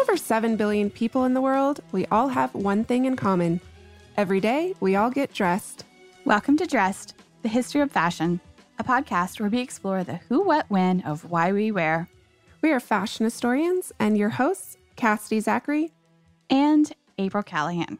[0.00, 3.60] Over 7 billion people in the world, we all have one thing in common.
[4.16, 5.84] Every day, we all get dressed.
[6.24, 8.40] Welcome to Dressed, the history of fashion,
[8.78, 12.08] a podcast where we explore the who, what, when of why we wear.
[12.62, 15.92] We are fashion historians and your hosts, Cassidy Zachary.
[16.48, 17.98] And April Callahan.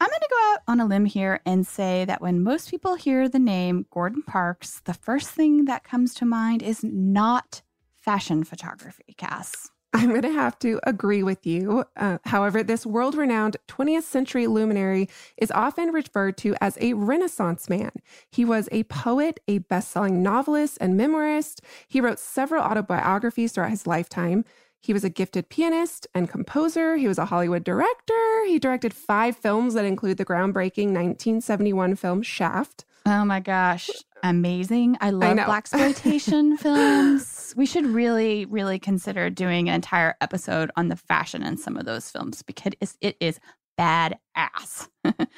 [0.00, 2.94] I'm going to go out on a limb here and say that when most people
[2.94, 7.60] hear the name Gordon Parks, the first thing that comes to mind is not
[7.94, 9.70] fashion photography, Cass.
[9.96, 11.84] I'm going to have to agree with you.
[11.96, 17.70] Uh, however, this world renowned 20th century luminary is often referred to as a Renaissance
[17.70, 17.92] man.
[18.28, 21.60] He was a poet, a best selling novelist, and memoirist.
[21.86, 24.44] He wrote several autobiographies throughout his lifetime.
[24.80, 26.96] He was a gifted pianist and composer.
[26.96, 28.44] He was a Hollywood director.
[28.46, 32.84] He directed five films that include the groundbreaking 1971 film Shaft.
[33.06, 33.90] Oh my gosh,
[34.22, 34.96] amazing.
[35.00, 37.52] I love blaxploitation films.
[37.56, 41.84] We should really really consider doing an entire episode on the fashion in some of
[41.84, 43.38] those films because it is
[43.78, 44.88] badass.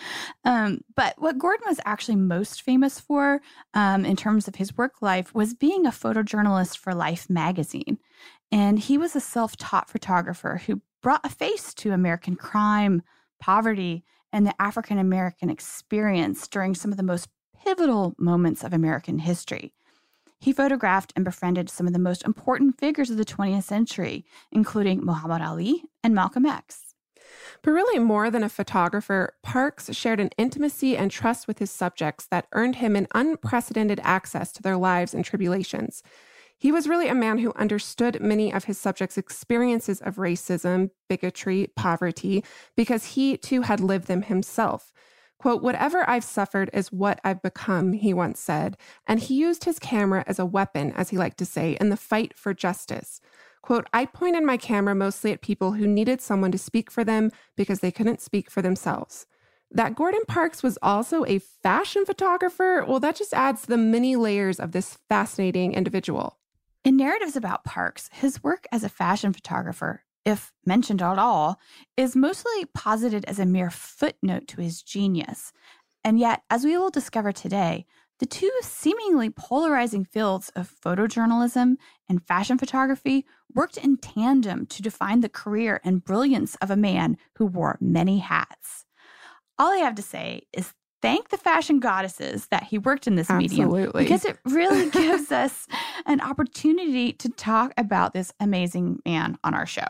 [0.45, 3.41] um, but what Gordon was actually most famous for
[3.75, 7.99] um, in terms of his work life was being a photojournalist for Life magazine.
[8.53, 13.03] And he was a self taught photographer who brought a face to American crime,
[13.41, 17.29] poverty, and the African American experience during some of the most
[17.65, 19.73] pivotal moments of American history.
[20.39, 25.05] He photographed and befriended some of the most important figures of the 20th century, including
[25.05, 26.95] Muhammad Ali and Malcolm X.
[27.63, 32.27] But really, more than a photographer, Parks shared an intimacy and trust with his subjects
[32.27, 36.03] that earned him an unprecedented access to their lives and tribulations.
[36.59, 41.69] He was really a man who understood many of his subjects' experiences of racism, bigotry,
[41.77, 42.45] poverty,
[42.77, 44.93] because he too had lived them himself.
[45.39, 48.77] Quote, whatever I've suffered is what I've become, he once said.
[49.07, 51.97] And he used his camera as a weapon, as he liked to say, in the
[51.97, 53.21] fight for justice.
[53.61, 57.31] Quote, I pointed my camera mostly at people who needed someone to speak for them
[57.57, 59.27] because they couldn't speak for themselves.
[59.71, 64.15] That Gordon Parks was also a fashion photographer, well, that just adds to the many
[64.15, 66.39] layers of this fascinating individual.
[66.85, 71.59] In narratives about Parks, his work as a fashion photographer, if mentioned at all,
[71.97, 75.53] is mostly posited as a mere footnote to his genius.
[76.05, 77.87] And yet, as we will discover today,
[78.19, 81.77] the two seemingly polarizing fields of photojournalism
[82.09, 87.19] and fashion photography worked in tandem to define the career and brilliance of a man
[87.37, 88.85] who wore many hats.
[89.59, 90.73] All I have to say is
[91.03, 93.83] thank the fashion goddesses that he worked in this Absolutely.
[93.83, 95.67] medium because it really gives us
[96.07, 99.87] an opportunity to talk about this amazing man on our show.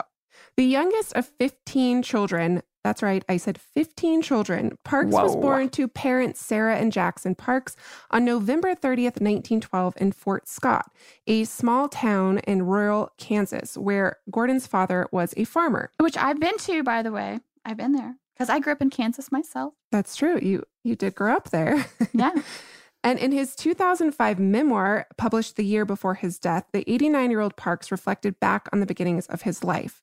[0.57, 4.79] The youngest of 15 children, that's right, I said 15 children.
[4.85, 5.25] Parks Whoa.
[5.25, 7.77] was born to parents Sarah and Jackson Parks
[8.11, 10.91] on November 30th, 1912, in Fort Scott,
[11.27, 15.91] a small town in rural Kansas where Gordon's father was a farmer.
[15.99, 17.41] Which I've been to, by the way.
[17.67, 19.75] I've been there because I grew up in Kansas myself.
[19.93, 20.39] That's true.
[20.41, 21.87] You you did grow up there.
[22.15, 22.33] Yeah.
[23.07, 27.55] And in his 2005 memoir, published the year before his death, the 89 year old
[27.55, 30.03] Parks reflected back on the beginnings of his life,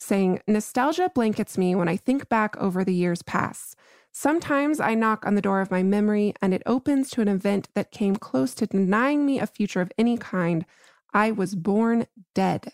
[0.00, 3.76] saying, Nostalgia blankets me when I think back over the years past.
[4.12, 7.68] Sometimes I knock on the door of my memory and it opens to an event
[7.74, 10.64] that came close to denying me a future of any kind.
[11.14, 12.72] I was born dead.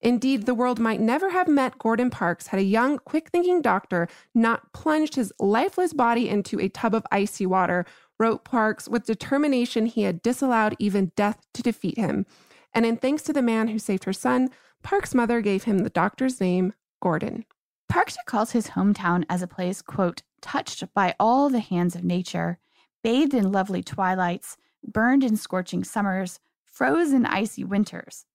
[0.00, 4.08] Indeed, the world might never have met Gordon Parks had a young, quick thinking doctor
[4.34, 7.86] not plunged his lifeless body into a tub of icy water,
[8.18, 12.26] wrote Parks with determination he had disallowed even death to defeat him.
[12.74, 14.50] And in thanks to the man who saved her son,
[14.82, 17.44] Park's mother gave him the doctor's name, Gordon.
[17.88, 22.58] Parks recalls his hometown as a place, quote, touched by all the hands of nature,
[23.02, 28.26] bathed in lovely twilights, burned in scorching summers, froze in icy winters.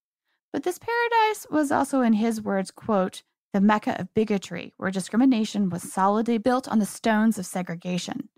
[0.52, 3.22] But this paradise was also, in his words, quote,
[3.52, 8.28] the mecca of bigotry, where discrimination was solidly built on the stones of segregation.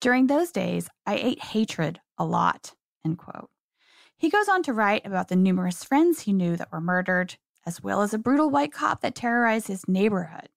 [0.00, 2.74] During those days, I ate hatred a lot,
[3.04, 3.50] end quote.
[4.18, 7.80] He goes on to write about the numerous friends he knew that were murdered, as
[7.80, 10.48] well as a brutal white cop that terrorized his neighborhood.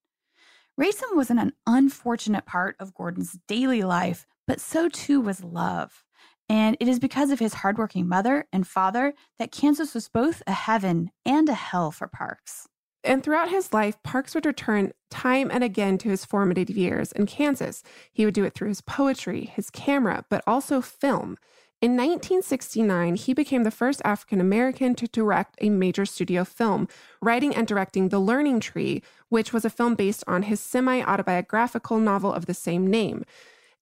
[0.80, 6.04] Racism was an unfortunate part of Gordon's daily life, but so too was love.
[6.50, 10.54] And it is because of his hardworking mother and father that Kansas was both a
[10.54, 12.68] heaven and a hell for Parks.
[13.04, 17.26] And throughout his life, Parks would return time and again to his formative years in
[17.26, 17.84] Kansas.
[18.12, 21.38] He would do it through his poetry, his camera, but also film.
[21.82, 26.88] In 1969, he became the first African American to direct a major studio film,
[27.24, 31.98] writing and directing The Learning Tree, which was a film based on his semi autobiographical
[31.98, 33.26] novel of the same name.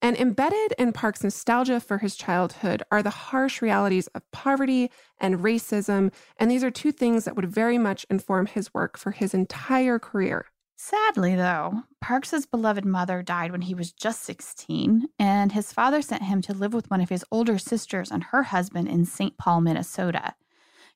[0.02, 5.40] And embedded in Park's nostalgia for his childhood are the harsh realities of poverty and
[5.40, 6.14] racism.
[6.38, 10.00] And these are two things that would very much inform his work for his entire
[10.00, 10.46] career.
[10.78, 16.24] Sadly, though, Parks's beloved mother died when he was just 16, and his father sent
[16.24, 19.38] him to live with one of his older sisters and her husband in St.
[19.38, 20.34] Paul, Minnesota.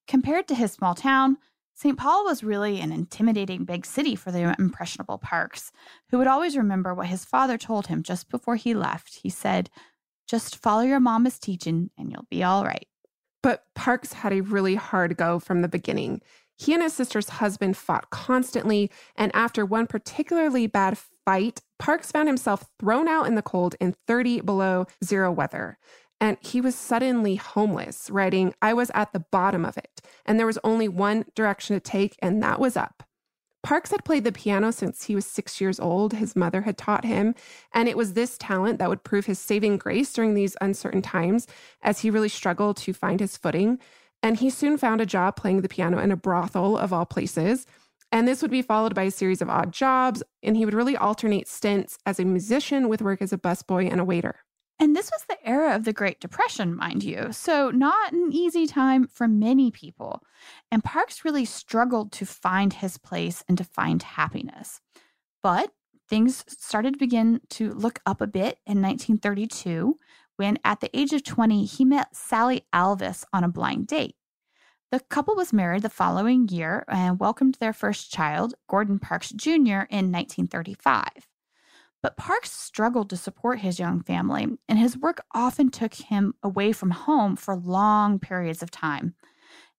[0.08, 1.38] Compared to his small town,
[1.76, 1.98] St.
[1.98, 5.72] Paul was really an intimidating big city for the impressionable Parks,
[6.10, 9.20] who would always remember what his father told him just before he left.
[9.22, 9.70] He said,
[10.28, 12.88] Just follow your mama's teaching and you'll be all right.
[13.44, 16.22] But Parks had a really hard go from the beginning.
[16.56, 22.30] He and his sister's husband fought constantly, and after one particularly bad fight, Parks found
[22.30, 25.78] himself thrown out in the cold in 30 below zero weather.
[26.22, 30.46] And he was suddenly homeless, writing, I was at the bottom of it, and there
[30.46, 33.04] was only one direction to take, and that was up.
[33.64, 37.04] Parks had played the piano since he was six years old, his mother had taught
[37.04, 37.36] him,
[37.74, 41.48] and it was this talent that would prove his saving grace during these uncertain times
[41.82, 43.78] as he really struggled to find his footing.
[44.22, 47.68] And he soon found a job playing the piano in a brothel of all places.
[48.14, 50.96] And this would be followed by a series of odd jobs, and he would really
[50.96, 54.36] alternate stints as a musician with work as a busboy and a waiter.
[54.80, 57.30] And this was the era of the Great Depression, mind you.
[57.32, 60.22] So, not an easy time for many people.
[60.72, 64.80] And Parks really struggled to find his place and to find happiness.
[65.42, 65.72] But
[66.08, 69.98] things started to begin to look up a bit in 1932
[70.38, 74.16] when, at the age of 20, he met Sally Alvis on a blind date.
[74.94, 79.90] The couple was married the following year and welcomed their first child, Gordon Parks Jr.,
[79.90, 81.08] in 1935.
[82.04, 86.74] But Parks struggled to support his young family, and his work often took him away
[86.74, 89.16] from home for long periods of time.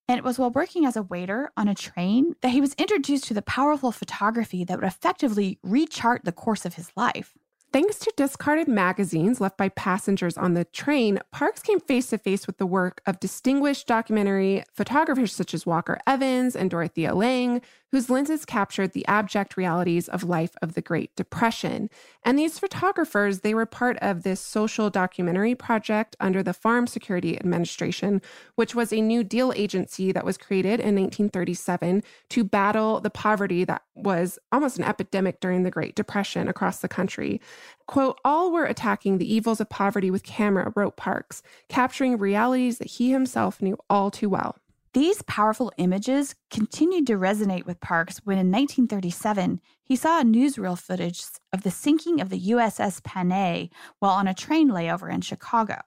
[0.09, 3.27] And it was while working as a waiter on a train that he was introduced
[3.27, 7.35] to the powerful photography that would effectively rechart the course of his life.
[7.75, 12.47] Thanks to discarded magazines left by passengers on the train, Parks came face to face
[12.47, 17.61] with the work of distinguished documentary photographers such as Walker Evans and Dorothea Lange,
[17.95, 21.89] whose lenses captured the abject realities of life of the Great Depression.
[22.25, 27.39] And these photographers, they were part of this social documentary project under the Farm Security
[27.39, 28.21] Administration,
[28.57, 33.63] which was a New Deal agency that was created in 1937 to battle the poverty
[33.63, 37.41] that was almost an epidemic during the Great Depression across the country.
[37.87, 42.91] Quote, all were attacking the evils of poverty with camera, wrote Parks, capturing realities that
[42.91, 44.57] he himself knew all too well.
[44.95, 51.21] These powerful images continued to resonate with Parks when in 1937 he saw newsreel footage
[51.53, 55.81] of the sinking of the USS Panay while on a train layover in Chicago.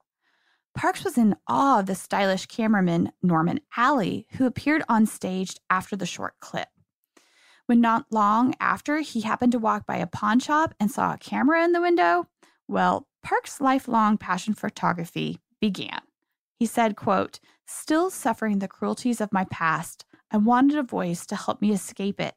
[0.75, 5.95] Parks was in awe of the stylish cameraman Norman Alley, who appeared on stage after
[5.95, 6.67] the short clip.
[7.65, 11.17] When not long after he happened to walk by a pawn shop and saw a
[11.17, 12.27] camera in the window,
[12.67, 16.01] well, Parks' lifelong passion for photography began.
[16.57, 21.35] He said, quote, Still suffering the cruelties of my past, I wanted a voice to
[21.35, 22.35] help me escape it.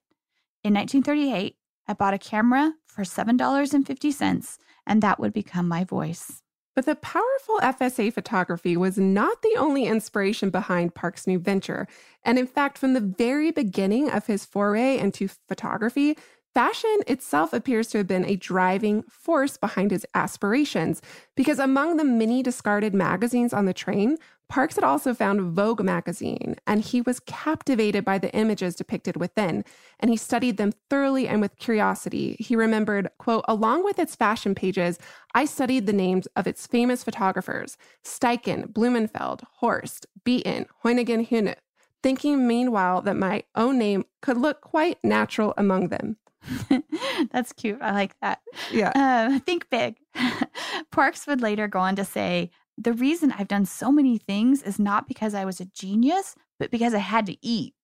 [0.63, 1.57] In 1938,
[1.89, 6.43] I bought a camera for $7.50, and that would become my voice.
[6.77, 11.89] But the powerful FSA photography was not the only inspiration behind Park's new venture.
[12.23, 16.17] And in fact, from the very beginning of his foray into photography,
[16.53, 21.01] Fashion itself appears to have been a driving force behind his aspirations,
[21.37, 24.17] because among the many discarded magazines on the train,
[24.49, 29.65] Parks had also found Vogue magazine, and he was captivated by the images depicted within,
[30.01, 32.35] and he studied them thoroughly and with curiosity.
[32.41, 34.99] He remembered, quote, along with its fashion pages,
[35.35, 41.55] I studied the names of its famous photographers, Steichen, Blumenfeld, Horst, Beaton, Hoyningen Huene,
[42.03, 46.17] thinking meanwhile that my own name could look quite natural among them.
[47.33, 47.79] That's cute.
[47.81, 48.41] I like that.
[48.71, 48.93] Yeah.
[48.95, 49.97] Uh, think big.
[50.91, 54.79] Parks would later go on to say, The reason I've done so many things is
[54.79, 57.75] not because I was a genius, but because I had to eat.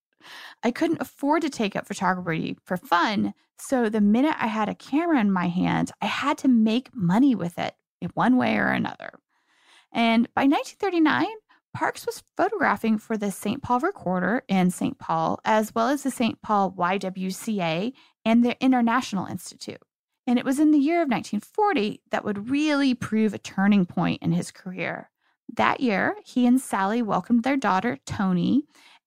[0.63, 3.35] I couldn't afford to take up photography for fun.
[3.59, 7.35] So the minute I had a camera in my hand, I had to make money
[7.35, 9.19] with it in one way or another.
[9.93, 11.27] And by 1939,
[11.77, 13.63] Parks was photographing for the St.
[13.63, 14.99] Paul Recorder in St.
[14.99, 16.41] Paul, as well as the St.
[16.41, 17.93] Paul YWCA
[18.25, 19.83] and the International Institute.
[20.27, 24.23] And it was in the year of 1940 that would really prove a turning point
[24.23, 25.11] in his career.
[25.55, 28.63] That year, he and Sally welcomed their daughter, Toni,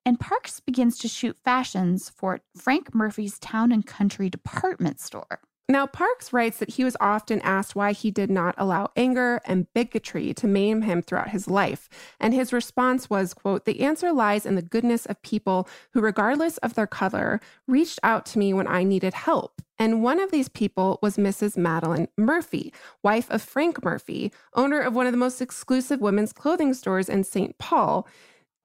[0.05, 5.41] and Parks begins to shoot fashions for Frank Murphy's Town and Country department store.
[5.69, 9.71] Now, Parks writes that he was often asked why he did not allow anger and
[9.75, 11.87] bigotry to maim him throughout his life.
[12.19, 16.57] And his response was, quote, the answer lies in the goodness of people who, regardless
[16.57, 19.61] of their color, reached out to me when I needed help.
[19.77, 21.55] And one of these people was Mrs.
[21.55, 22.73] Madeline Murphy,
[23.03, 27.23] wife of Frank Murphy, owner of one of the most exclusive women's clothing stores in
[27.23, 27.55] St.
[27.59, 28.07] Paul.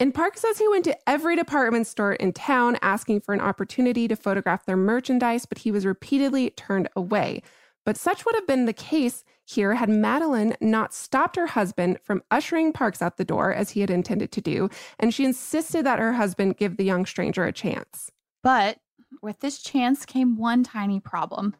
[0.04, 4.06] And Park says he went to every department store in town asking for an opportunity
[4.06, 7.40] to photograph their merchandise, but he was repeatedly turned away.
[7.86, 12.22] But such would have been the case here had Madeline not stopped her husband from
[12.30, 14.68] ushering Parks out the door as he had intended to do,
[14.98, 18.10] and she insisted that her husband give the young stranger a chance.
[18.42, 18.76] But
[19.22, 21.56] with this chance came one tiny problem.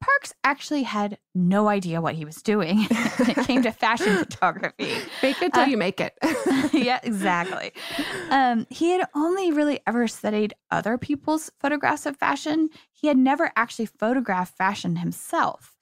[0.00, 2.84] Parks actually had no idea what he was doing
[3.16, 4.94] when it came to fashion photography.
[5.20, 6.16] Fake it till uh, you make it.
[6.72, 7.72] yeah, exactly.
[8.30, 12.68] Um, he had only really ever studied other people's photographs of fashion.
[12.92, 15.76] He had never actually photographed fashion himself.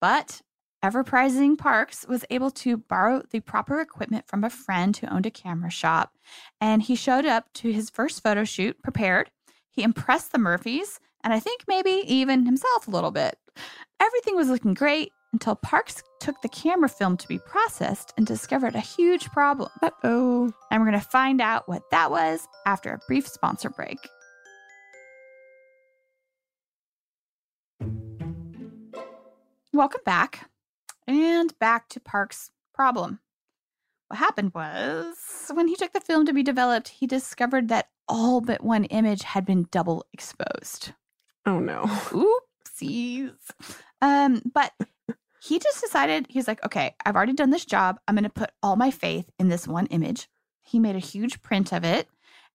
[0.00, 0.40] But
[0.82, 5.26] ever prizing Parks was able to borrow the proper equipment from a friend who owned
[5.26, 6.16] a camera shop.
[6.60, 9.30] And he showed up to his first photo shoot prepared.
[9.70, 13.38] He impressed the Murphys and I think maybe even himself a little bit.
[14.00, 18.74] Everything was looking great until Parks took the camera film to be processed and discovered
[18.74, 19.70] a huge problem.
[19.82, 20.52] Uh oh.
[20.70, 23.98] And we're going to find out what that was after a brief sponsor break.
[29.72, 30.50] Welcome back.
[31.06, 33.20] And back to Parks' problem.
[34.08, 35.16] What happened was
[35.54, 39.22] when he took the film to be developed, he discovered that all but one image
[39.22, 40.92] had been double exposed.
[41.46, 41.82] Oh no.
[41.86, 43.32] Oopsies.
[44.00, 44.72] Um, but
[45.42, 47.98] he just decided he's like, okay, I've already done this job.
[48.06, 50.28] I'm going to put all my faith in this one image.
[50.62, 52.08] He made a huge print of it,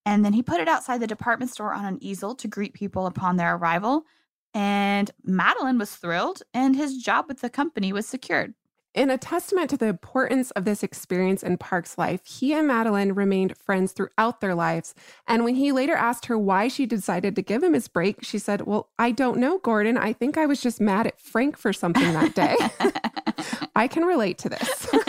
[0.06, 3.06] and then he put it outside the department store on an easel to greet people
[3.06, 4.06] upon their arrival.
[4.54, 8.54] And Madeline was thrilled, and his job with the company was secured.
[8.94, 13.12] In a testament to the importance of this experience in Park's life, he and Madeline
[13.12, 14.96] remained friends throughout their lives.
[15.28, 18.40] And when he later asked her why she decided to give him his break, she
[18.40, 19.98] said, Well, I don't know, Gordon.
[19.98, 22.56] I think I was just mad at Frank for something that day.
[23.76, 24.88] I can relate to this.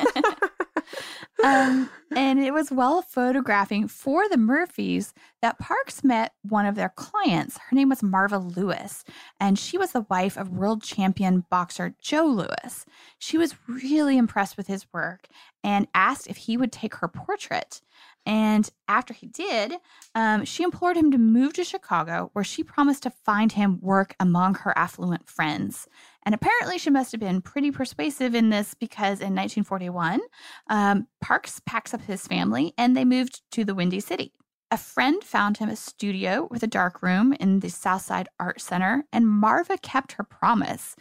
[1.44, 6.88] um, and it was while photographing for the Murphys that Parks met one of their
[6.88, 7.58] clients.
[7.58, 9.04] Her name was Marva Louis,
[9.38, 12.86] and she was the wife of world champion boxer Joe Louis.
[13.18, 15.28] She was really impressed with his work
[15.62, 17.80] and asked if he would take her portrait.
[18.28, 19.76] And after he did,
[20.14, 24.14] um, she implored him to move to Chicago, where she promised to find him work
[24.20, 25.88] among her affluent friends.
[26.24, 30.20] And apparently, she must have been pretty persuasive in this because in 1941,
[30.68, 34.34] um, Parks packs up his family and they moved to the Windy City.
[34.70, 39.04] A friend found him a studio with a dark room in the Southside Art Center,
[39.10, 40.94] and Marva kept her promise.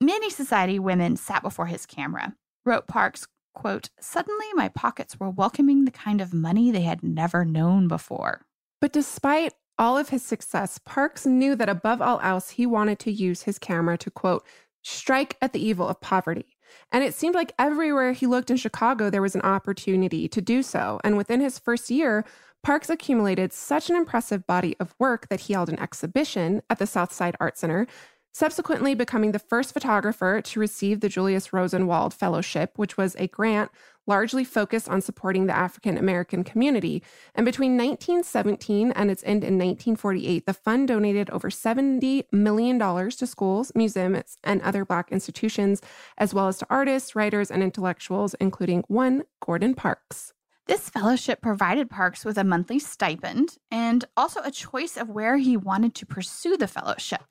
[0.00, 2.34] Many society women sat before his camera.
[2.66, 7.44] Wrote Parks, quote, Suddenly my pockets were welcoming the kind of money they had never
[7.44, 8.44] known before.
[8.80, 13.12] But despite all of his success, Parks knew that above all else, he wanted to
[13.12, 14.44] use his camera to, quote,
[14.82, 16.56] strike at the evil of poverty.
[16.92, 20.62] And it seemed like everywhere he looked in Chicago, there was an opportunity to do
[20.62, 21.00] so.
[21.02, 22.24] And within his first year,
[22.62, 26.86] Parks accumulated such an impressive body of work that he held an exhibition at the
[26.86, 27.86] Southside Art Center
[28.34, 33.70] subsequently becoming the first photographer to receive the Julius Rosenwald Fellowship, which was a grant
[34.06, 37.02] largely focused on supporting the African American community.
[37.34, 43.26] And between 1917 and its end in 1948, the fund donated over $70 million to
[43.26, 45.80] schools, museums, and other Black institutions,
[46.18, 50.32] as well as to artists, writers, and intellectuals, including one Gordon Parks.
[50.66, 55.56] This fellowship provided Parks with a monthly stipend and also a choice of where he
[55.56, 57.22] wanted to pursue the fellowship.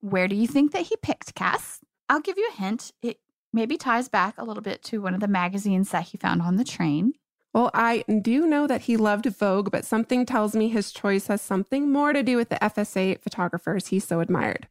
[0.00, 1.80] Where do you think that he picked, Cass?
[2.08, 2.92] I'll give you a hint.
[3.02, 3.20] It
[3.52, 6.56] maybe ties back a little bit to one of the magazines that he found on
[6.56, 7.14] the train.
[7.52, 11.42] Well, I do know that he loved Vogue, but something tells me his choice has
[11.42, 14.68] something more to do with the FSA photographers he so admired.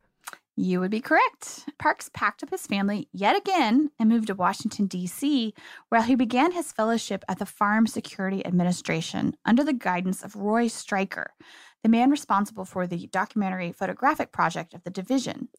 [0.55, 1.69] You would be correct.
[1.77, 5.53] Parks packed up his family yet again and moved to Washington, D.C.,
[5.87, 10.67] where he began his fellowship at the Farm Security Administration under the guidance of Roy
[10.67, 11.31] Stryker,
[11.83, 15.49] the man responsible for the documentary photographic project of the division.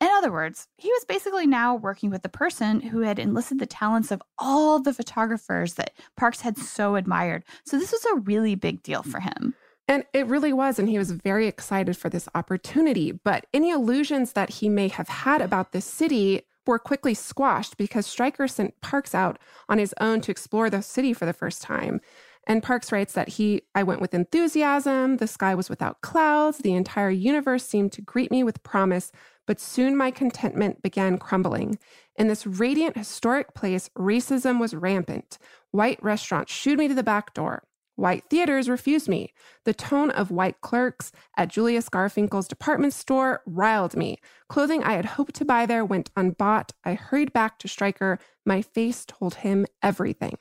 [0.00, 3.66] In other words, he was basically now working with the person who had enlisted the
[3.66, 7.44] talents of all the photographers that Parks had so admired.
[7.66, 9.54] So this was a really big deal for him.
[9.86, 10.78] And it really was.
[10.78, 13.12] And he was very excited for this opportunity.
[13.12, 18.06] But any illusions that he may have had about this city were quickly squashed because
[18.06, 22.00] Stryker sent Parks out on his own to explore the city for the first time.
[22.50, 26.74] And Parks writes that he, I went with enthusiasm, the sky was without clouds, the
[26.74, 29.12] entire universe seemed to greet me with promise,
[29.46, 31.78] but soon my contentment began crumbling.
[32.16, 35.38] In this radiant, historic place, racism was rampant.
[35.70, 37.62] White restaurants shooed me to the back door.
[37.94, 39.32] White theaters refused me.
[39.64, 44.18] The tone of white clerks at Julius Garfinckel's department store riled me.
[44.48, 46.72] Clothing I had hoped to buy there went unbought.
[46.84, 48.18] I hurried back to Stryker.
[48.44, 50.36] My face told him everything.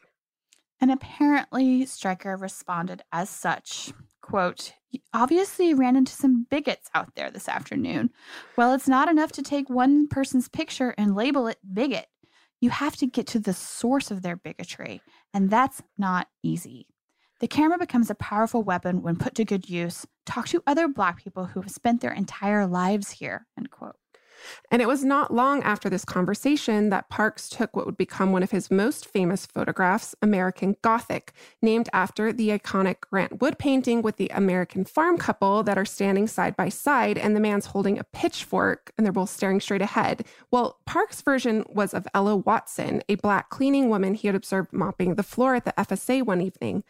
[0.82, 3.92] And apparently, Stryker responded as such.
[4.22, 4.74] Quote,
[5.14, 8.12] obviously ran into some bigots out there this afternoon.
[8.56, 12.08] Well, it's not enough to take one person's picture and label it bigot.
[12.62, 15.02] You have to get to the source of their bigotry,
[15.34, 16.88] and that's not easy.
[17.40, 20.06] The camera becomes a powerful weapon when put to good use.
[20.26, 23.48] Talk to other Black people who have spent their entire lives here.
[23.58, 23.96] End quote.
[24.72, 28.44] And it was not long after this conversation that Parks took what would become one
[28.44, 34.18] of his most famous photographs, American Gothic, named after the iconic Grant Wood painting with
[34.18, 38.04] the American farm couple that are standing side by side, and the man's holding a
[38.04, 40.26] pitchfork and they're both staring straight ahead.
[40.52, 45.16] Well, Parks' version was of Ella Watson, a black cleaning woman he had observed mopping
[45.16, 46.84] the floor at the FSA one evening.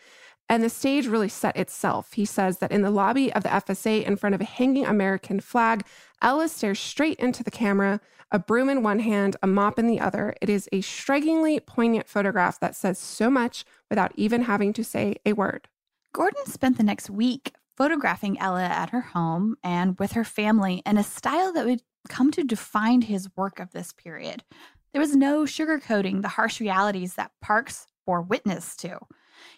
[0.49, 2.13] And the stage really set itself.
[2.13, 5.39] He says that in the lobby of the FSA, in front of a hanging American
[5.39, 5.85] flag,
[6.21, 9.99] Ella stares straight into the camera, a broom in one hand, a mop in the
[9.99, 10.35] other.
[10.41, 15.17] It is a strikingly poignant photograph that says so much without even having to say
[15.25, 15.67] a word.
[16.13, 20.97] Gordon spent the next week photographing Ella at her home and with her family in
[20.97, 24.43] a style that would come to define his work of this period.
[24.91, 28.99] There was no sugarcoating the harsh realities that Parks bore witness to.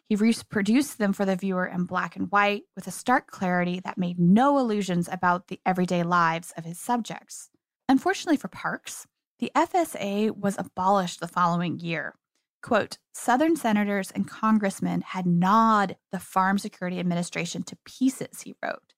[0.06, 3.98] He reproduced them for the viewer in black and white with a stark clarity that
[3.98, 7.50] made no illusions about the everyday lives of his subjects.
[7.88, 9.08] Unfortunately for Parks,
[9.40, 12.16] the FSA was abolished the following year.
[12.62, 18.94] Quote, Southern senators and congressmen had gnawed the Farm Security Administration to pieces, he wrote.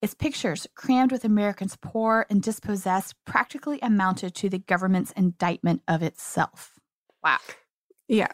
[0.00, 6.02] Its pictures, crammed with Americans poor and dispossessed, practically amounted to the government's indictment of
[6.02, 6.78] itself.
[7.22, 7.38] Wow.
[8.08, 8.32] Yeah.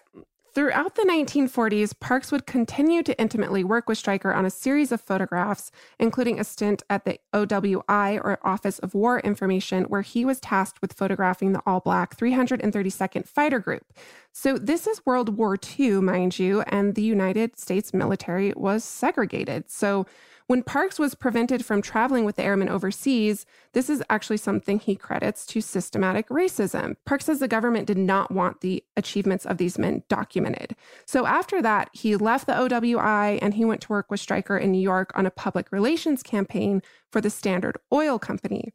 [0.57, 5.03] Throughout the 1940s, Parks would continue to intimately work with Stryker on a series of
[5.03, 10.41] photographs, including a stint at the OWI, or Office of War Information, where he was
[10.41, 13.93] tasked with photographing the all black 332nd Fighter Group.
[14.33, 19.71] So, this is World War II, mind you, and the United States military was segregated.
[19.71, 20.07] So,
[20.47, 24.95] when Parks was prevented from traveling with the airmen overseas, this is actually something he
[24.95, 26.97] credits to systematic racism.
[27.05, 30.77] Parks says the government did not want the achievements of these men documented.
[31.05, 34.71] So after that, he left the OWI and he went to work with Stryker in
[34.71, 36.81] New York on a public relations campaign
[37.11, 38.73] for the Standard Oil Company.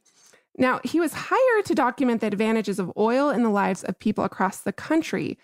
[0.57, 4.25] Now, he was hired to document the advantages of oil in the lives of people
[4.25, 5.38] across the country.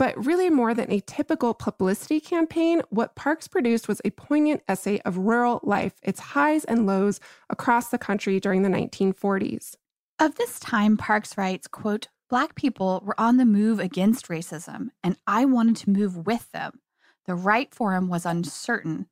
[0.00, 4.98] But really, more than a typical publicity campaign, what Parks produced was a poignant essay
[5.00, 9.74] of rural life, its highs and lows across the country during the 1940s.
[10.18, 15.18] Of this time, Parks writes, quote, Black people were on the move against racism, and
[15.26, 16.80] I wanted to move with them.
[17.26, 19.06] The right forum was uncertain.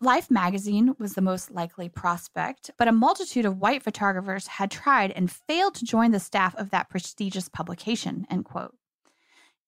[0.00, 5.12] Life magazine was the most likely prospect, but a multitude of white photographers had tried
[5.12, 8.74] and failed to join the staff of that prestigious publication, end quote.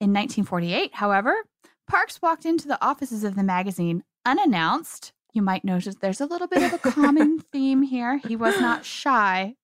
[0.01, 1.35] In 1948, however,
[1.87, 5.13] Parks walked into the offices of the magazine unannounced.
[5.33, 8.19] You might notice there's a little bit of a common theme here.
[8.19, 9.57] He was not shy.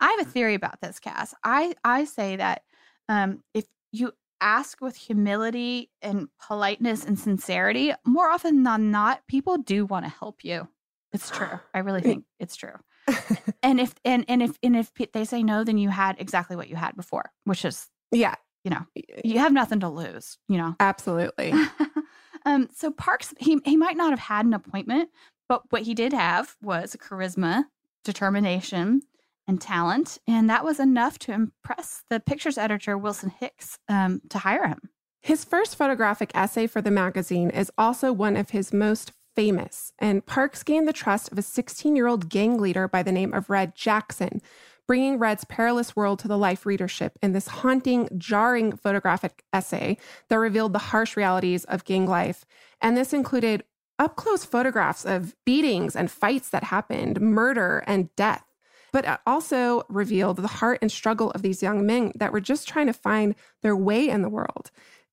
[0.00, 1.34] I have a theory about this, Cass.
[1.44, 2.62] I, I say that
[3.08, 9.58] um, if you ask with humility and politeness and sincerity, more often than not, people
[9.58, 10.68] do want to help you.
[11.12, 11.60] It's true.
[11.74, 12.74] I really think it's true.
[13.62, 16.68] and if and and if and if they say no, then you had exactly what
[16.68, 18.34] you had before, which is yeah,
[18.68, 20.76] you know, you have nothing to lose, you know.
[20.80, 21.52] Absolutely.
[22.44, 25.10] um, so Parks, he he might not have had an appointment,
[25.48, 27.64] but what he did have was charisma,
[28.04, 29.02] determination,
[29.46, 34.38] and talent, and that was enough to impress the pictures editor Wilson Hicks um, to
[34.38, 34.90] hire him.
[35.22, 40.26] His first photographic essay for the magazine is also one of his most famous, and
[40.26, 43.48] Parks gained the trust of a 16 year old gang leader by the name of
[43.48, 44.42] Red Jackson,
[44.88, 49.98] bringing Red's perilous world to the life readership in this haunting, jarring photographic essay
[50.28, 52.44] that revealed the harsh realities of gang life.
[52.80, 53.62] And this included
[53.98, 58.44] up close photographs of beatings and fights that happened, murder and death.
[58.90, 62.86] But also revealed the heart and struggle of these young men that were just trying
[62.86, 64.70] to find their way in the world.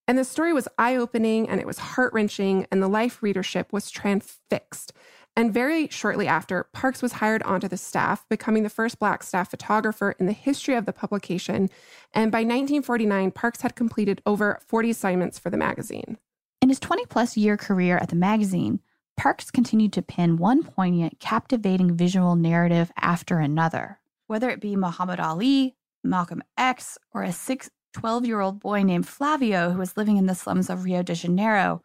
[0.08, 3.74] And the story was eye opening and it was heart wrenching, and the life readership
[3.74, 4.94] was transfixed.
[5.38, 9.52] And very shortly after, Parks was hired onto the staff, becoming the first Black staff
[9.52, 11.70] photographer in the history of the publication.
[12.14, 16.18] And by 1949, Parks had completed over 40 assignments for the magazine.
[16.62, 18.80] In his 20 plus year career at the magazine,
[19.18, 24.00] Parks continued to pen one poignant, captivating visual narrative after another.
[24.28, 29.08] Whether it be Muhammad Ali, Malcolm X, or a six, 12 year old boy named
[29.08, 31.82] Flavio who was living in the slums of Rio de Janeiro,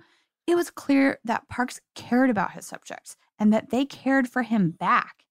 [0.47, 4.70] it was clear that Parks cared about his subjects and that they cared for him
[4.70, 5.24] back.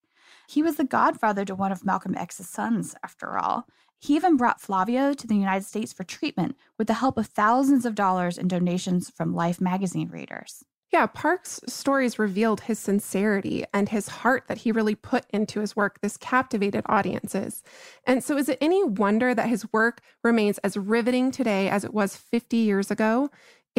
[0.50, 3.68] He was the godfather to one of Malcolm X's sons, after all.
[4.00, 7.86] He even brought Flavio to the United States for treatment with the help of thousands
[7.86, 10.64] of dollars in donations from Life magazine readers.
[10.92, 15.76] Yeah, Parks' stories revealed his sincerity and his heart that he really put into his
[15.76, 16.02] work.
[16.02, 17.62] This captivated audiences.
[18.08, 21.94] And so, is it any wonder that his work remains as riveting today as it
[21.94, 23.30] was 50 years ago?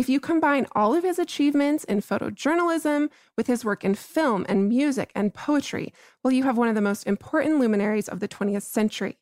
[0.00, 4.66] If you combine all of his achievements in photojournalism with his work in film and
[4.66, 5.92] music and poetry,
[6.24, 9.18] well, you have one of the most important luminaries of the 20th century.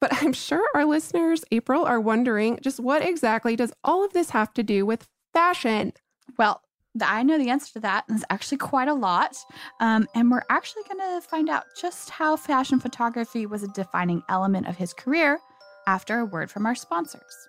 [0.00, 4.30] But I'm sure our listeners, April, are wondering just what exactly does all of this
[4.30, 5.92] have to do with fashion?
[6.38, 6.62] Well,
[6.98, 8.06] I know the answer to that.
[8.08, 9.36] And it's actually quite a lot.
[9.80, 14.22] Um, and we're actually going to find out just how fashion photography was a defining
[14.30, 15.40] element of his career
[15.86, 17.48] after a word from our sponsors.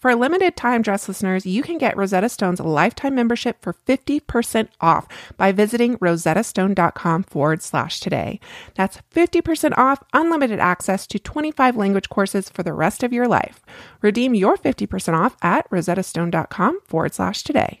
[0.00, 5.08] For limited time, dress listeners, you can get Rosetta Stone's lifetime membership for 50% off
[5.36, 8.38] by visiting rosettastone.com forward slash today.
[8.76, 13.60] That's 50% off unlimited access to 25 language courses for the rest of your life.
[14.00, 17.80] Redeem your 50% off at rosettastone.com forward slash today.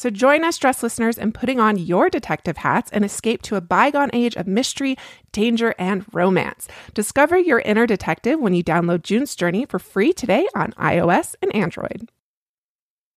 [0.00, 3.60] So join us, dress listeners, in putting on your detective hats and escape to a
[3.60, 4.96] bygone age of mystery,
[5.30, 6.68] danger, and romance.
[6.94, 11.54] Discover your inner detective when you download June's Journey for free today on iOS and
[11.54, 12.08] Android.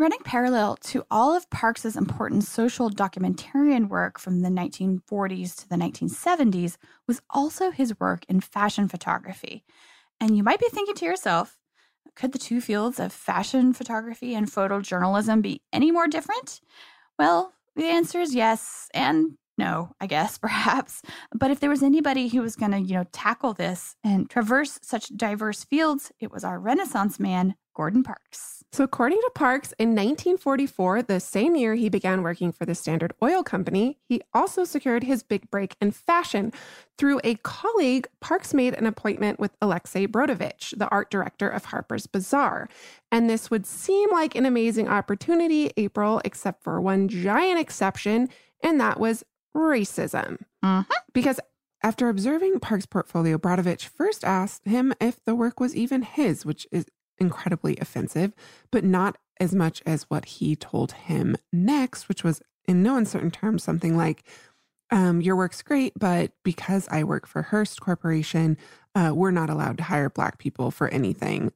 [0.00, 5.76] Running parallel to all of Parks's important social documentarian work from the 1940s to the
[5.76, 9.62] 1970s was also his work in fashion photography.
[10.18, 11.58] And you might be thinking to yourself,
[12.16, 16.62] could the two fields of fashion photography and photojournalism be any more different?
[17.18, 21.02] Well, the answer is yes and no, I guess, perhaps.
[21.34, 24.78] But if there was anybody who was going to, you know, tackle this and traverse
[24.80, 28.64] such diverse fields, it was our Renaissance man, Gordon Parks.
[28.72, 33.12] So, according to Parks, in 1944, the same year he began working for the Standard
[33.20, 36.52] Oil Company, he also secured his big break in fashion.
[36.96, 42.06] Through a colleague, Parks made an appointment with Alexei Brodovitch, the art director of Harper's
[42.06, 42.68] Bazaar.
[43.10, 48.28] And this would seem like an amazing opportunity, April, except for one giant exception,
[48.62, 49.24] and that was
[49.56, 50.38] racism.
[50.64, 50.92] Mm-hmm.
[51.12, 51.40] Because
[51.82, 56.66] after observing Parks' portfolio, Brodovitch first asked him if the work was even his, which
[56.70, 56.86] is
[57.20, 58.32] incredibly offensive,
[58.70, 63.30] but not as much as what he told him next, which was in no uncertain
[63.30, 64.24] terms something like,
[64.90, 68.56] um, Your work's great, but because I work for Hearst Corporation,
[68.94, 71.52] uh, we're not allowed to hire Black people for anything.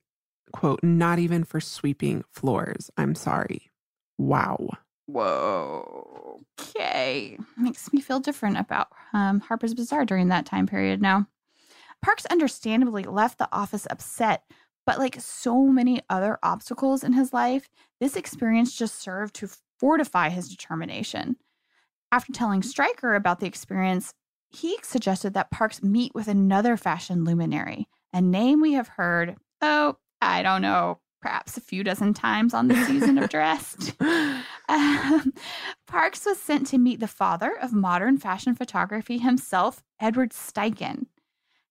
[0.53, 2.91] Quote, not even for sweeping floors.
[2.97, 3.73] I'm sorry.
[4.19, 4.69] Wow.
[5.07, 6.41] Whoa.
[6.61, 7.37] Okay.
[7.57, 11.27] Makes me feel different about um, Harper's Bazaar during that time period now.
[12.03, 14.45] Parks understandably left the office upset
[14.87, 17.69] but like so many other obstacles in his life,
[18.01, 21.37] this experience just served to fortify his determination.
[22.13, 24.15] After telling Stryker about the experience,
[24.51, 29.97] he suggested that Parks meet with another fashion luminary, a name we have heard, oh,
[30.23, 33.95] I don't know, perhaps a few dozen times on the season of Dressed.
[34.67, 35.35] Um,
[35.87, 41.05] Parks was sent to meet the father of modern fashion photography himself, Edward Steichen.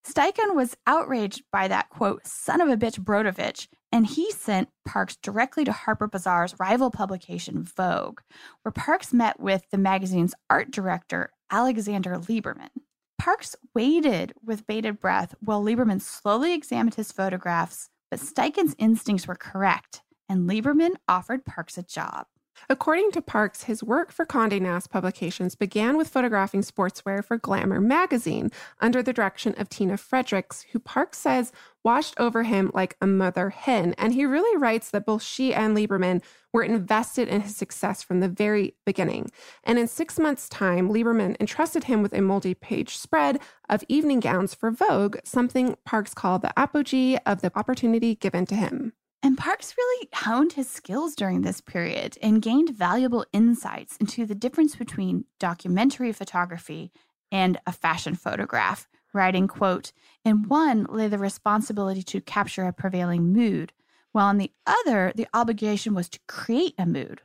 [0.05, 5.15] Steichen was outraged by that quote, son of a bitch Brodovitch, and he sent Parks
[5.15, 8.19] directly to Harper Bazaar's rival publication, Vogue,
[8.61, 12.69] where Parks met with the magazine's art director, Alexander Liberman.
[13.17, 19.35] Parks waited with bated breath while Liberman slowly examined his photographs, but Steichen's instincts were
[19.35, 22.25] correct, and Liberman offered Parks a job.
[22.69, 27.81] According to Parks, his work for Condé Nast Publications began with photographing sportswear for Glamour
[27.81, 31.51] magazine under the direction of Tina Fredericks, who Parks says
[31.83, 33.93] watched over him like a mother hen.
[33.97, 36.21] And he really writes that both she and Liberman
[36.53, 39.29] were invested in his success from the very beginning.
[39.63, 44.19] And in six months' time, Liberman entrusted him with a multi page spread of evening
[44.19, 48.93] gowns for Vogue, something Parks called the apogee of the opportunity given to him.
[49.25, 54.35] And Parks really honed his skills during this period and gained valuable insights into the
[54.35, 56.91] difference between documentary photography
[57.31, 59.93] and a fashion photograph, writing, quote,
[60.25, 63.71] in one lay the responsibility to capture a prevailing mood,
[64.11, 67.21] while in the other, the obligation was to create a mood.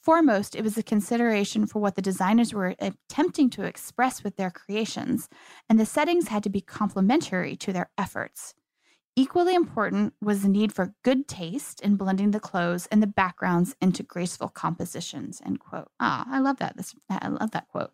[0.00, 4.50] Foremost, it was a consideration for what the designers were attempting to express with their
[4.50, 5.28] creations,
[5.68, 8.54] and the settings had to be complementary to their efforts.
[9.16, 13.76] Equally important was the need for good taste in blending the clothes and the backgrounds
[13.80, 15.40] into graceful compositions.
[15.46, 15.88] End quote.
[16.00, 16.76] Ah, I love that.
[16.76, 17.92] This, I love that quote.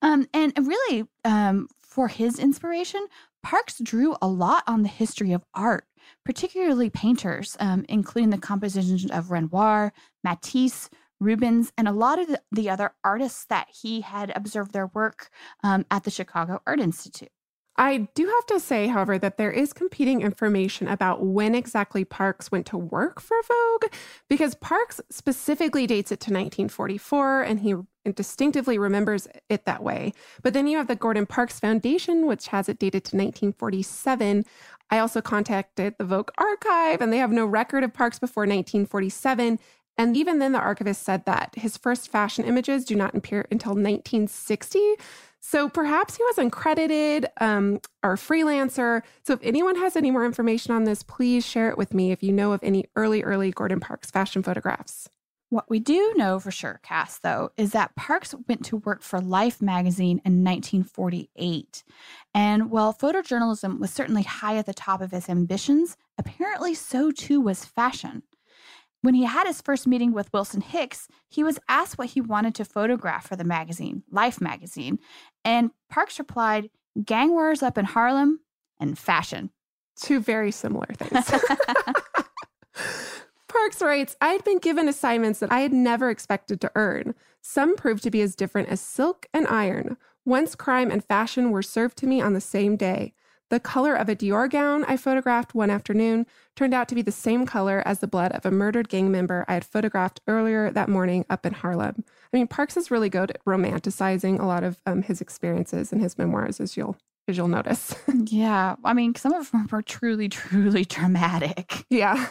[0.00, 3.06] Um, and really, um, for his inspiration,
[3.44, 5.84] Parks drew a lot on the history of art,
[6.24, 9.92] particularly painters, um, including the compositions of Renoir,
[10.24, 10.88] Matisse,
[11.20, 15.28] Rubens, and a lot of the, the other artists that he had observed their work
[15.62, 17.28] um, at the Chicago Art Institute.
[17.76, 22.52] I do have to say, however, that there is competing information about when exactly Parks
[22.52, 23.92] went to work for Vogue,
[24.28, 27.74] because Parks specifically dates it to 1944 and he
[28.12, 30.12] distinctively remembers it that way.
[30.42, 34.44] But then you have the Gordon Parks Foundation, which has it dated to 1947.
[34.90, 39.58] I also contacted the Vogue archive, and they have no record of Parks before 1947.
[39.96, 43.70] And even then, the archivist said that his first fashion images do not appear until
[43.70, 44.78] 1960.
[45.46, 49.02] So perhaps he was uncredited um, or freelancer.
[49.24, 52.22] So if anyone has any more information on this, please share it with me if
[52.22, 55.10] you know of any early, early Gordon Parks fashion photographs.
[55.50, 59.20] What we do know for sure, Cass, though, is that Parks went to work for
[59.20, 61.84] Life magazine in 1948.
[62.34, 67.38] And while photojournalism was certainly high at the top of his ambitions, apparently so too
[67.38, 68.22] was fashion.
[69.04, 72.54] When he had his first meeting with Wilson Hicks, he was asked what he wanted
[72.54, 74.98] to photograph for the magazine, Life magazine,
[75.44, 76.70] and Parks replied,
[77.04, 78.40] gang wars up in Harlem
[78.80, 79.50] and fashion.
[79.94, 81.30] Two very similar things.
[83.48, 87.14] Parks writes, I had been given assignments that I had never expected to earn.
[87.42, 89.98] Some proved to be as different as silk and iron.
[90.24, 93.12] Once crime and fashion were served to me on the same day.
[93.50, 96.26] The color of a Dior gown I photographed one afternoon
[96.56, 99.44] turned out to be the same color as the blood of a murdered gang member
[99.48, 102.04] I had photographed earlier that morning up in Harlem.
[102.32, 106.00] I mean, Parks is really good at romanticizing a lot of um, his experiences in
[106.00, 107.94] his memoirs, as you'll as you'll notice.
[108.26, 108.76] yeah.
[108.84, 111.84] I mean, some of them are truly, truly dramatic.
[111.88, 112.26] Yeah.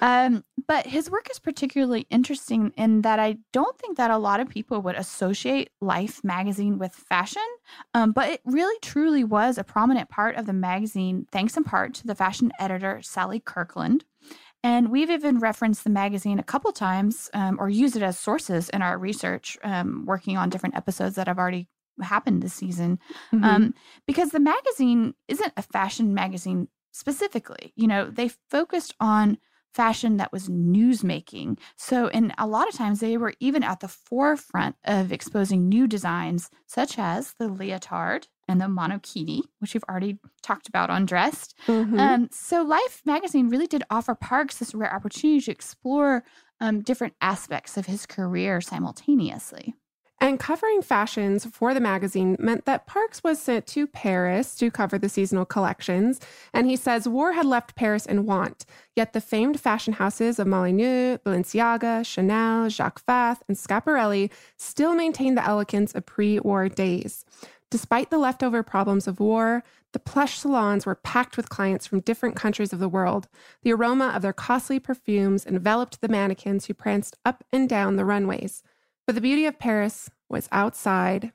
[0.00, 4.38] um, but his work is particularly interesting in that I don't think that a lot
[4.38, 7.42] of people would associate Life magazine with fashion.
[7.92, 11.94] Um, but it really, truly was a prominent part of the magazine, thanks in part
[11.94, 14.04] to the fashion editor, Sally Kirkland.
[14.62, 18.68] And we've even referenced the magazine a couple times um, or used it as sources
[18.68, 21.66] in our research, um, working on different episodes that I've already
[22.00, 23.00] happened this season
[23.34, 23.42] mm-hmm.
[23.42, 23.74] um,
[24.06, 27.72] because the magazine isn't a fashion magazine specifically.
[27.74, 29.38] You know, they focused on
[29.74, 31.58] fashion that was newsmaking.
[31.76, 35.86] So, in a lot of times they were even at the forefront of exposing new
[35.86, 41.56] designs, such as the leotard and the monokini, which we've already talked about on Dressed.
[41.66, 41.98] Mm-hmm.
[41.98, 46.24] Um, so, Life magazine really did offer Parks this rare opportunity to explore
[46.60, 49.74] um, different aspects of his career simultaneously.
[50.22, 54.98] And covering fashions for the magazine meant that Parks was sent to Paris to cover
[54.98, 56.20] the seasonal collections.
[56.52, 60.46] And he says war had left Paris in want, yet the famed fashion houses of
[60.46, 67.24] Molyneux, Balenciaga, Chanel, Jacques Fath, and Schiaparelli still maintained the elegance of pre war days.
[67.70, 72.36] Despite the leftover problems of war, the plush salons were packed with clients from different
[72.36, 73.28] countries of the world.
[73.62, 78.04] The aroma of their costly perfumes enveloped the mannequins who pranced up and down the
[78.04, 78.62] runways.
[79.10, 81.32] But the beauty of Paris was outside.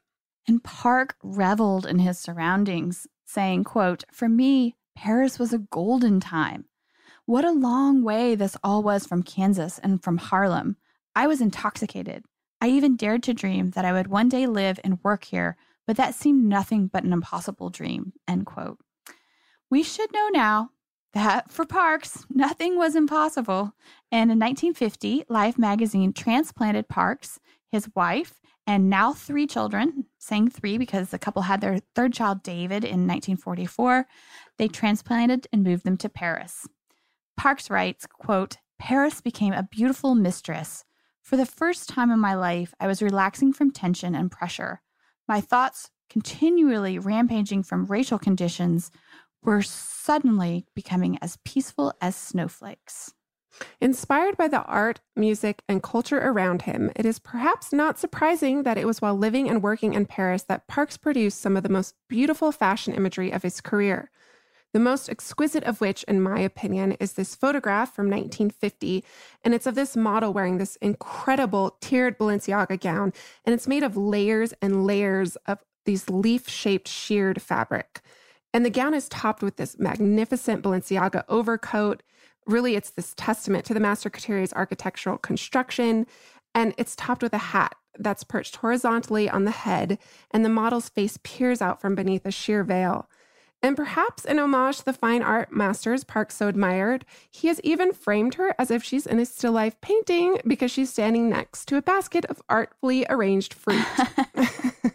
[0.48, 6.70] And Park reveled in his surroundings, saying, quote, For me, Paris was a golden time.
[7.26, 10.78] What a long way this all was from Kansas and from Harlem.
[11.18, 12.24] I was intoxicated.
[12.62, 15.98] I even dared to dream that I would one day live and work here, but
[15.98, 18.14] that seemed nothing but an impossible dream.
[18.26, 18.80] End quote.
[19.70, 20.70] We should know now
[21.12, 23.74] that for Parks, nothing was impossible.
[24.14, 27.40] And in 1950, Life magazine transplanted Parks
[27.76, 32.42] his wife, and now three children, saying three because the couple had their third child,
[32.42, 34.08] David, in 1944.
[34.58, 36.68] They transplanted and moved them to Paris.
[37.38, 40.86] Parks writes, quote, Paris became a beautiful mistress.
[41.22, 44.82] For the first time in my life, I was relaxing from tension and pressure.
[45.28, 48.92] My thoughts, continually rampaging from racial conditions,
[49.44, 53.14] were suddenly becoming as peaceful as snowflakes.
[53.82, 58.78] Inspired by the art, music, and culture around him, it is perhaps not surprising that
[58.78, 61.96] it was while living and working in Paris that Parks produced some of the most
[62.08, 64.10] beautiful fashion imagery of his career.
[64.76, 69.06] The most exquisite of which, in my opinion, is this photograph from 1950.
[69.42, 73.14] And it's of this model wearing this incredible tiered Balenciaga gown.
[73.46, 78.02] And it's made of layers and layers of these leaf shaped sheared fabric.
[78.54, 82.04] And the gown is topped with this magnificent Balenciaga overcoat
[82.46, 86.06] really it's this testament to the master couture's architectural construction
[86.54, 89.98] and it's topped with a hat that's perched horizontally on the head
[90.32, 93.10] and the model's face peers out from beneath a sheer veil
[93.66, 97.94] and perhaps in homage to the fine art masters Park so admired, he has even
[97.94, 101.78] framed her as if she's in a still life painting because she's standing next to
[101.78, 103.84] a basket of artfully arranged fruit.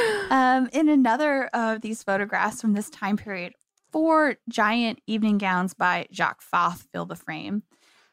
[0.30, 3.54] um, in another of these photographs from this time period,
[3.92, 7.62] four giant evening gowns by Jacques Fath fill the frame.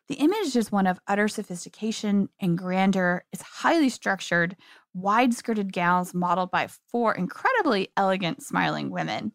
[0.10, 3.24] The image is one of utter sophistication and grandeur.
[3.32, 4.56] It's highly structured,
[4.94, 9.34] wide skirted gowns modeled by four incredibly elegant, smiling women.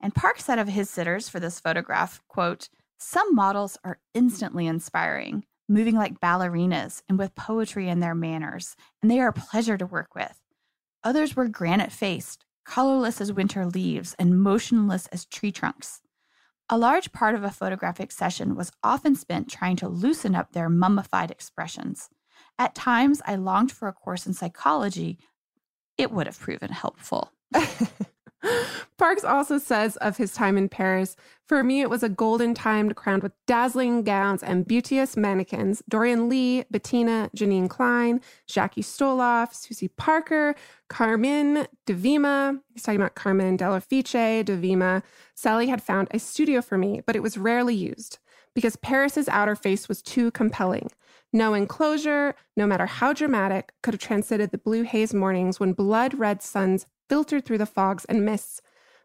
[0.00, 5.44] And Park said of his sitters for this photograph, quote, some models are instantly inspiring,
[5.68, 9.86] moving like ballerinas and with poetry in their manners, and they are a pleasure to
[9.86, 10.40] work with.
[11.02, 16.00] Others were granite faced, colorless as winter leaves and motionless as tree trunks.
[16.70, 20.70] A large part of a photographic session was often spent trying to loosen up their
[20.70, 22.08] mummified expressions.
[22.58, 25.18] At times, I longed for a course in psychology.
[25.98, 27.32] It would have proven helpful.
[28.96, 32.92] Parks also says of his time in Paris, for me, it was a golden time
[32.94, 35.82] crowned with dazzling gowns and beauteous mannequins.
[35.88, 40.54] Dorian Leigh, Bettina, Janine Klein, Jackie Stoloff, Susie Parker,
[40.88, 42.60] Carmen Devima.
[42.72, 45.02] He's talking about Carmen Dell'Orefice, Devima.
[45.34, 48.18] Sally had found a studio for me, but it was rarely used
[48.54, 50.90] because Paris's outer face was too compelling.
[51.32, 56.14] No enclosure, no matter how dramatic, could have transcended the blue haze mornings when blood
[56.14, 58.60] red suns filtered through the fogs and mists.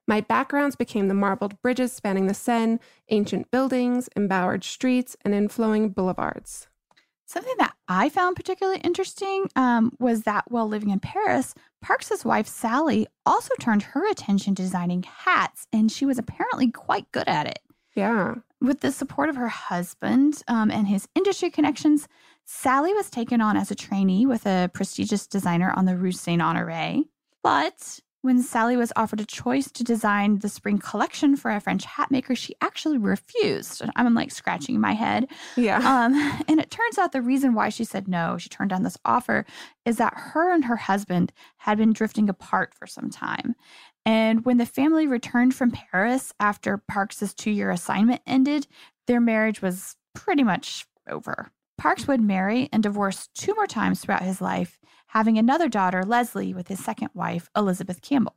[0.07, 2.79] My backgrounds became the marbled bridges spanning the Seine,
[3.09, 6.67] ancient buildings, embowered streets, and inflowing boulevards.
[7.27, 12.47] Something that I found particularly interesting um, was that while living in Paris, Parks's wife,
[12.47, 17.45] Sally, also turned her attention to designing hats, and she was apparently quite good at
[17.45, 17.59] it.
[17.95, 18.33] Yeah.
[18.59, 22.07] With the support of her husband um, and his industry connections,
[22.45, 26.41] Sally was taken on as a trainee with a prestigious designer on the Rue Saint
[26.41, 27.03] Honore.
[27.43, 31.85] But when Sally was offered a choice to design the spring collection for a French
[31.85, 33.81] hat maker, she actually refused.
[33.95, 35.27] I'm like scratching my head.
[35.55, 35.77] Yeah.
[35.77, 36.13] Um,
[36.47, 39.45] and it turns out the reason why she said no, she turned down this offer,
[39.85, 43.55] is that her and her husband had been drifting apart for some time.
[44.05, 48.67] And when the family returned from Paris after Parks's two year assignment ended,
[49.07, 51.51] their marriage was pretty much over.
[51.77, 54.79] Parks would marry and divorce two more times throughout his life,
[55.09, 58.35] having another daughter, Leslie, with his second wife, Elizabeth Campbell.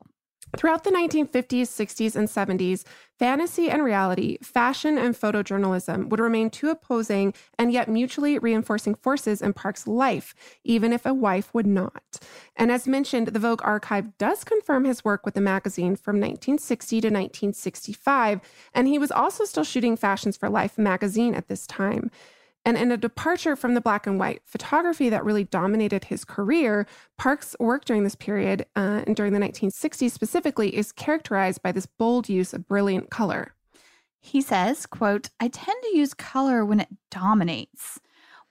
[0.57, 2.85] Throughout the 1950s, 60s, and 70s,
[3.19, 9.41] fantasy and reality, fashion and photojournalism would remain two opposing and yet mutually reinforcing forces
[9.41, 12.21] in Park's life, even if a wife would not.
[12.55, 17.01] And as mentioned, the Vogue archive does confirm his work with the magazine from 1960
[17.01, 18.41] to 1965,
[18.75, 22.11] and he was also still shooting Fashions for Life magazine at this time.
[22.65, 26.87] And in a departure from the black and white photography that really dominated his career,
[27.19, 31.87] Park's work during this period, uh, and during the 1960s specifically, is characterized by this
[31.87, 33.55] bold use of brilliant color.
[34.21, 37.99] He says, quote, I tend to use color when it dominates.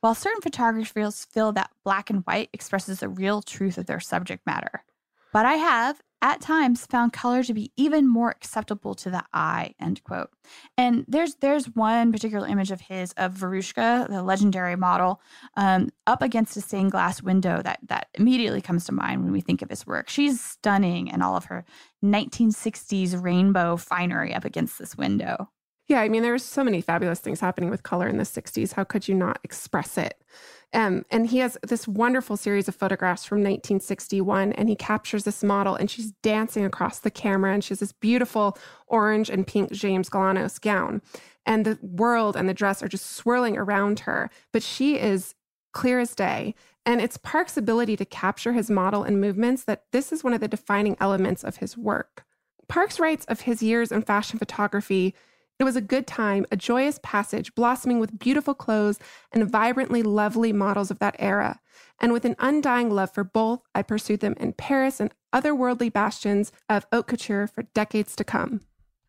[0.02, 4.46] While certain photographers feel that black and white expresses the real truth of their subject
[4.46, 4.84] matter.
[5.32, 9.74] But I have, at times found color to be even more acceptable to the eye
[9.80, 10.30] end quote.
[10.78, 15.22] And there's there's one particular image of his of Veruschka the legendary model
[15.56, 19.42] um, up against a stained glass window that that immediately comes to mind when we
[19.42, 20.10] think of his work.
[20.10, 21.66] She's stunning in all of her
[22.04, 25.50] 1960s rainbow finery up against this window.
[25.88, 28.86] Yeah i mean there's so many fabulous things happening with color in the 60s how
[28.86, 30.24] could you not express it
[30.74, 35.44] um, and he has this wonderful series of photographs from 1961, and he captures this
[35.44, 38.58] model, and she's dancing across the camera, and she has this beautiful
[38.88, 41.02] orange and pink James Galanos gown.
[41.46, 45.36] And the world and the dress are just swirling around her, but she is
[45.74, 46.56] clear as day.
[46.86, 50.40] And it's Park's ability to capture his model and movements that this is one of
[50.40, 52.26] the defining elements of his work.
[52.68, 55.14] Parks writes of his years in fashion photography
[55.62, 58.98] it was a good time, a joyous passage, blossoming with beautiful clothes
[59.32, 61.60] and vibrantly lovely models of that era.
[62.00, 66.52] And with an undying love for both, I pursued them in Paris and otherworldly bastions
[66.68, 68.62] of haute couture for decades to come.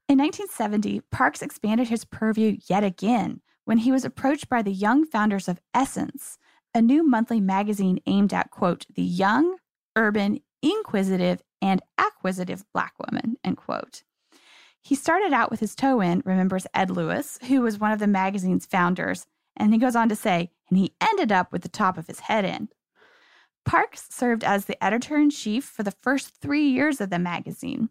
[0.09, 5.07] In 1970, Parks expanded his purview yet again when he was approached by the young
[5.07, 6.37] founders of Essence,
[6.75, 9.57] a new monthly magazine aimed at, quote, the young,
[9.97, 14.03] urban, inquisitive, and acquisitive Black woman, end quote.
[14.83, 18.07] He started out with his toe in, remembers Ed Lewis, who was one of the
[18.07, 19.26] magazine's founders,
[19.57, 22.20] and he goes on to say, and he ended up with the top of his
[22.20, 22.68] head in.
[23.64, 27.91] Parks served as the editor in chief for the first three years of the magazine.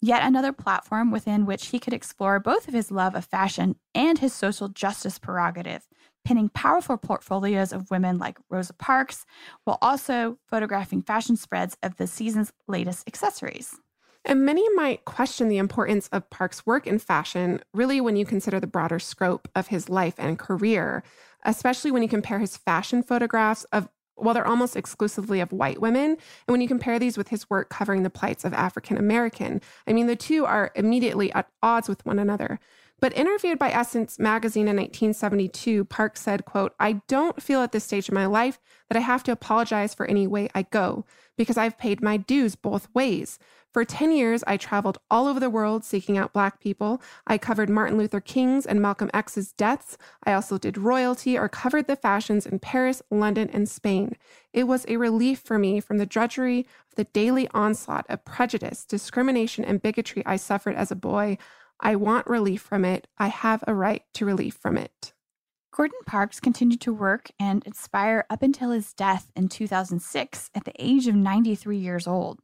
[0.00, 4.18] Yet another platform within which he could explore both of his love of fashion and
[4.18, 5.86] his social justice prerogative,
[6.24, 9.26] pinning powerful portfolios of women like Rosa Parks,
[9.64, 13.76] while also photographing fashion spreads of the season's latest accessories.
[14.28, 18.58] And many might question the importance of Park's work in fashion, really, when you consider
[18.58, 21.04] the broader scope of his life and career,
[21.44, 26.10] especially when you compare his fashion photographs of, well, they're almost exclusively of white women.
[26.10, 26.18] And
[26.48, 30.08] when you compare these with his work covering the plights of African American, I mean,
[30.08, 32.58] the two are immediately at odds with one another.
[32.98, 37.84] But interviewed by Essence magazine in 1972, Park said, quote, I don't feel at this
[37.84, 41.04] stage of my life that I have to apologize for any way I go
[41.36, 43.38] because I've paid my dues both ways.
[43.76, 47.02] For 10 years, I traveled all over the world seeking out Black people.
[47.26, 49.98] I covered Martin Luther King's and Malcolm X's deaths.
[50.24, 54.16] I also did royalty or covered the fashions in Paris, London, and Spain.
[54.54, 58.86] It was a relief for me from the drudgery of the daily onslaught of prejudice,
[58.86, 61.36] discrimination, and bigotry I suffered as a boy.
[61.80, 63.06] I want relief from it.
[63.18, 65.12] I have a right to relief from it.
[65.72, 70.72] Gordon Parks continued to work and inspire up until his death in 2006 at the
[70.78, 72.40] age of 93 years old.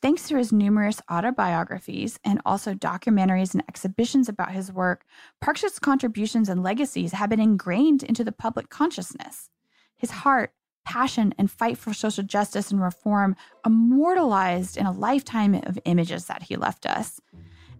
[0.00, 5.04] Thanks to his numerous autobiographies and also documentaries and exhibitions about his work,
[5.40, 9.50] Parks' contributions and legacies have been ingrained into the public consciousness.
[9.96, 10.54] His heart,
[10.86, 16.44] passion, and fight for social justice and reform immortalized in a lifetime of images that
[16.44, 17.20] he left us.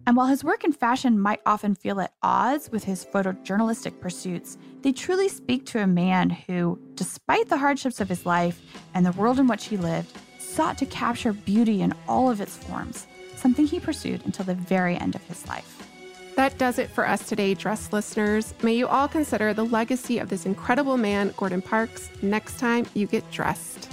[0.07, 4.57] And while his work in fashion might often feel at odds with his photojournalistic pursuits,
[4.81, 8.61] they truly speak to a man who, despite the hardships of his life
[8.93, 12.57] and the world in which he lived, sought to capture beauty in all of its
[12.57, 15.87] forms, something he pursued until the very end of his life.
[16.35, 18.53] That does it for us today, Dress listeners.
[18.63, 23.05] May you all consider the legacy of this incredible man, Gordon Parks, next time you
[23.05, 23.89] get dressed.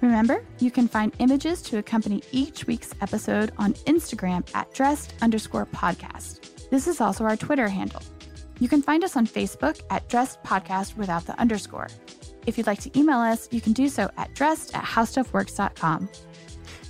[0.00, 5.66] Remember, you can find images to accompany each week's episode on Instagram at dressed underscore
[5.66, 6.68] podcast.
[6.70, 8.02] This is also our Twitter handle.
[8.60, 11.88] You can find us on Facebook at dressed podcast without the underscore.
[12.46, 16.08] If you'd like to email us, you can do so at dressed at howstuffworks.com.